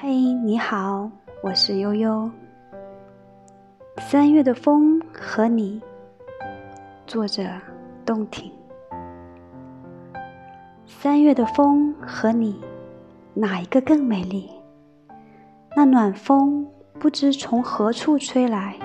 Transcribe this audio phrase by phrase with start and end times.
[0.00, 1.10] 嘿，你好，
[1.42, 2.30] 我是悠悠。
[3.96, 5.82] 三月的风和你，
[7.04, 7.42] 作者
[8.06, 8.48] 洞庭。
[10.86, 12.60] 三月的风和你，
[13.34, 14.48] 哪一个更美丽？
[15.74, 16.64] 那暖风
[17.00, 18.76] 不知从何处吹来，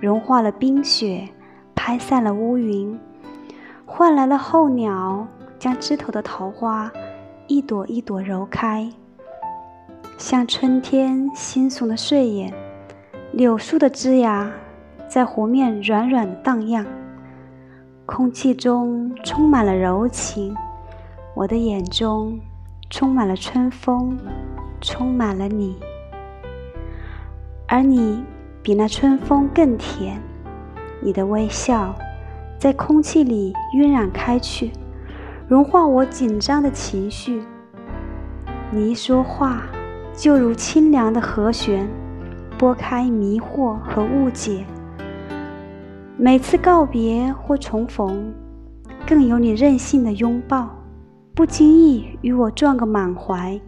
[0.00, 1.28] 融化了冰雪，
[1.74, 2.96] 拍散了乌云，
[3.84, 5.26] 换来了候鸟
[5.58, 6.88] 将枝头的桃花
[7.48, 8.88] 一朵一朵揉开。
[10.20, 12.52] 像春天惺忪的睡眼，
[13.32, 14.52] 柳树的枝芽
[15.08, 16.86] 在湖面软软荡漾，
[18.04, 20.54] 空气中充满了柔情，
[21.34, 22.38] 我的眼中
[22.90, 24.18] 充满了春风，
[24.82, 25.74] 充满了你，
[27.66, 28.22] 而你
[28.62, 30.20] 比那春风更甜，
[31.00, 31.94] 你的微笑
[32.58, 34.70] 在空气里晕染开去，
[35.48, 37.42] 融化我紧张的情绪。
[38.70, 39.62] 你一说话。
[40.20, 41.88] 就如清凉的和弦，
[42.58, 44.66] 拨开迷惑和误解。
[46.18, 48.30] 每次告别或重逢，
[49.06, 50.68] 更有你任性的拥抱，
[51.34, 53.58] 不经意与我撞个满怀，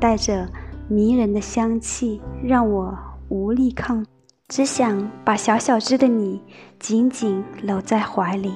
[0.00, 0.48] 带着
[0.88, 4.04] 迷人的香气，让我无力抗，
[4.48, 6.42] 只想把小小只的你
[6.80, 8.54] 紧紧搂在怀里，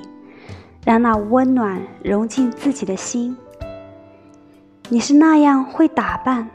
[0.84, 3.36] 让那温暖融进自己的心。
[4.88, 6.48] 你是那样会打扮。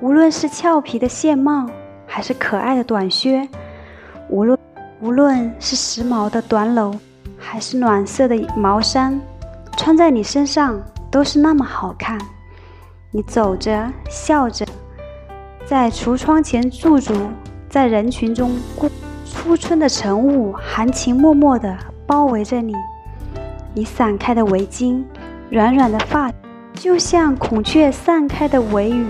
[0.00, 1.66] 无论是俏皮的线帽，
[2.06, 3.48] 还是可爱的短靴，
[4.28, 4.56] 无论
[5.00, 6.96] 无论是时髦的短篓，
[7.36, 9.20] 还是暖色的毛衫，
[9.76, 12.16] 穿在你身上都是那么好看。
[13.10, 14.64] 你走着，笑着，
[15.66, 17.12] 在橱窗前驻足，
[17.68, 18.88] 在人群中过
[19.26, 21.76] 初春的晨雾，含情脉脉地
[22.06, 22.72] 包围着你。
[23.74, 25.02] 你散开的围巾，
[25.50, 26.30] 软软的发，
[26.74, 29.06] 就像孔雀散开的尾羽。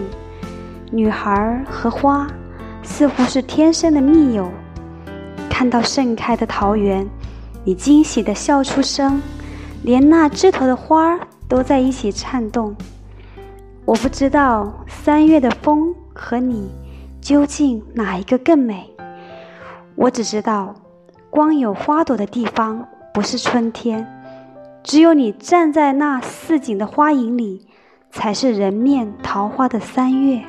[0.91, 2.27] 女孩和花
[2.83, 4.50] 似乎是天生的密友。
[5.50, 7.06] 看到盛开的桃源，
[7.65, 9.21] 你惊喜地笑出声，
[9.82, 12.75] 连那枝头的花都在一起颤动。
[13.84, 16.71] 我不知道三月的风和你
[17.21, 18.88] 究竟哪一个更美，
[19.97, 20.75] 我只知道，
[21.28, 24.06] 光有花朵的地方不是春天，
[24.84, 27.66] 只有你站在那似锦的花影里，
[28.12, 30.41] 才是人面桃花的三月。